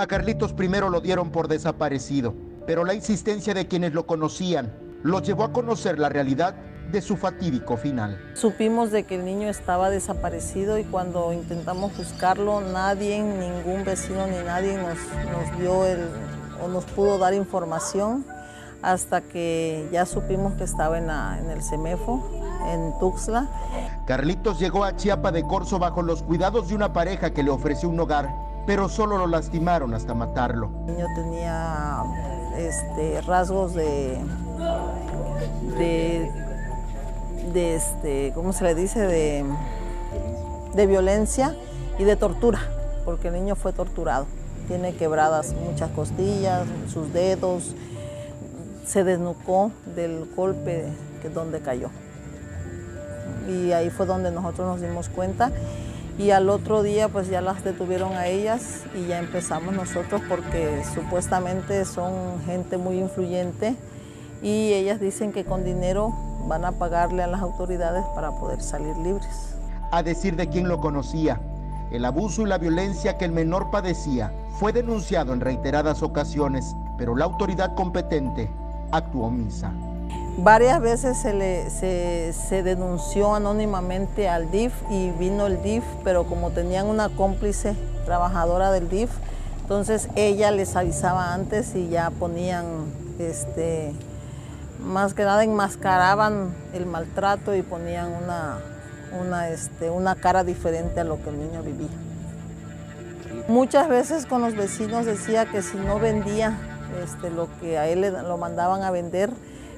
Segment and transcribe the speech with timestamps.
[0.00, 2.34] A Carlitos primero lo dieron por desaparecido,
[2.66, 6.54] pero la insistencia de quienes lo conocían lo llevó a conocer la realidad
[6.90, 8.18] de su fatídico final.
[8.32, 14.38] Supimos de que el niño estaba desaparecido y cuando intentamos buscarlo, nadie, ningún vecino ni
[14.38, 14.96] nadie nos,
[15.30, 16.08] nos dio el,
[16.64, 18.24] o nos pudo dar información
[18.80, 22.26] hasta que ya supimos que estaba en, la- en el CEMEFO,
[22.72, 23.50] en Tuxtla.
[24.06, 27.90] Carlitos llegó a Chiapa de Corzo bajo los cuidados de una pareja que le ofreció
[27.90, 28.34] un hogar,
[28.66, 30.70] pero solo lo lastimaron hasta matarlo.
[30.86, 32.02] El niño tenía
[32.56, 34.18] este, rasgos de,
[35.78, 36.30] de,
[37.52, 39.00] de este, ¿cómo se le dice?
[39.00, 39.44] De,
[40.74, 41.56] de violencia
[41.98, 42.60] y de tortura,
[43.04, 44.26] porque el niño fue torturado.
[44.68, 47.74] Tiene quebradas muchas costillas, sus dedos,
[48.86, 50.86] se desnucó del golpe
[51.22, 51.90] que donde cayó.
[53.48, 55.50] Y ahí fue donde nosotros nos dimos cuenta.
[56.20, 60.82] Y al otro día pues ya las detuvieron a ellas y ya empezamos nosotros porque
[60.94, 62.12] supuestamente son
[62.44, 63.74] gente muy influyente
[64.42, 66.12] y ellas dicen que con dinero
[66.46, 69.56] van a pagarle a las autoridades para poder salir libres.
[69.92, 71.40] A decir de quien lo conocía,
[71.90, 77.16] el abuso y la violencia que el menor padecía fue denunciado en reiteradas ocasiones, pero
[77.16, 78.50] la autoridad competente
[78.92, 79.72] actuó omisa.
[80.38, 86.50] Varias veces se, le, se, denunció anónimamente al DIF y vino el DIF, pero como
[86.50, 87.74] tenían una cómplice
[88.06, 89.10] trabajadora del DIF,
[89.62, 92.64] entonces ella les avisaba antes y ya ponían,
[93.18, 93.92] este,
[94.82, 98.58] más que nada enmascaraban el maltrato y ponían una,
[99.20, 101.88] una, este, una cara diferente a lo que el niño vivía.
[103.46, 106.56] Muchas veces con los vecinos decía que si no vendía
[107.02, 109.30] este, lo que a él le, lo mandaban a vender,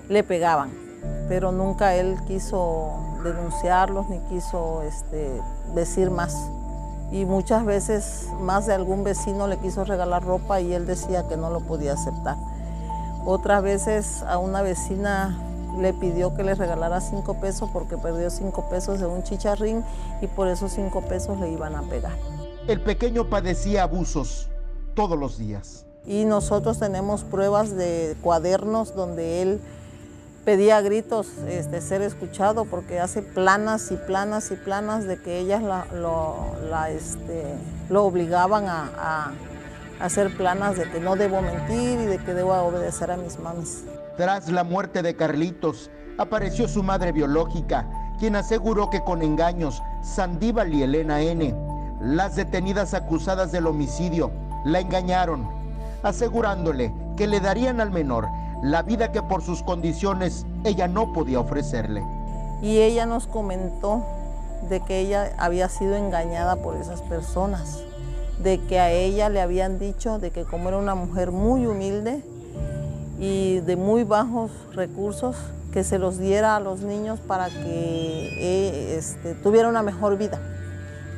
[0.09, 0.71] le pegaban,
[1.29, 5.41] pero nunca él quiso denunciarlos ni quiso este,
[5.75, 6.37] decir más.
[7.11, 11.37] Y muchas veces más de algún vecino le quiso regalar ropa y él decía que
[11.37, 12.37] no lo podía aceptar.
[13.25, 15.39] Otras veces a una vecina
[15.79, 19.85] le pidió que le regalara cinco pesos porque perdió cinco pesos de un chicharrín
[20.21, 22.13] y por esos cinco pesos le iban a pegar.
[22.67, 24.49] El pequeño padecía abusos
[24.95, 25.87] todos los días.
[26.05, 29.61] Y nosotros tenemos pruebas de cuadernos donde él
[30.45, 35.63] pedía gritos este, ser escuchado porque hace planas y planas y planas de que ellas
[35.63, 36.57] la- lo,
[36.89, 37.55] este,
[37.95, 39.33] obligaban a, a
[40.05, 43.85] hacer planas de que no debo mentir y de que debo obedecer a mis mamis.
[44.17, 47.87] Tras la muerte de Carlitos, apareció su madre biológica,
[48.19, 51.55] quien aseguró que con engaños, Sandíbal y Elena N.,
[52.01, 54.33] las detenidas acusadas del homicidio,
[54.65, 55.49] la engañaron,
[56.03, 58.27] asegurándole que le darían al menor
[58.63, 62.03] la vida que por sus condiciones ella no podía ofrecerle.
[62.63, 64.05] Y ella nos comentó
[64.71, 67.81] de que ella había sido engañada por esas personas,
[68.39, 72.23] de que a ella le habían dicho de que como era una mujer muy humilde
[73.19, 75.37] y de muy bajos recursos,
[75.73, 80.39] que se los diera a los niños para que eh, este, tuviera una mejor vida.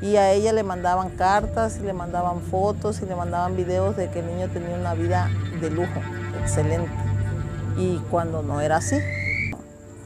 [0.00, 4.10] Y a ella le mandaban cartas, y le mandaban fotos y le mandaban videos de
[4.10, 5.28] que el niño tenía una vida
[5.60, 6.00] de lujo,
[6.40, 7.13] excelente.
[7.76, 8.96] Y cuando no era así,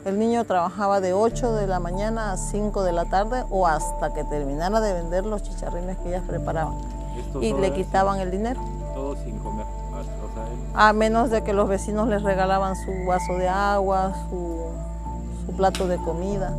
[0.05, 4.13] el niño trabajaba de 8 de la mañana a 5 de la tarde o hasta
[4.15, 6.75] que terminara de vender los chicharrines que ellas preparaban.
[7.41, 8.61] Y le quitaban el dinero.
[8.95, 9.67] Todo sin comer.
[9.67, 14.15] O sea, él- A menos de que los vecinos les regalaban su vaso de agua,
[14.31, 14.67] su,
[15.47, 16.55] su plato de comida.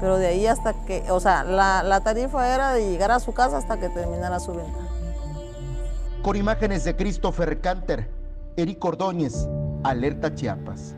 [0.00, 3.32] Pero de ahí hasta que, o sea, la, la tarifa era de llegar a su
[3.32, 4.78] casa hasta que terminara su venta.
[6.22, 8.08] Con imágenes de Christopher Canter,
[8.56, 9.46] Eric Ordóñez,
[9.82, 10.96] Alerta Chiapas.